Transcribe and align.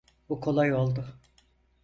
Bu 0.29 0.39
kolay 0.41 0.73
oldu. 0.73 1.05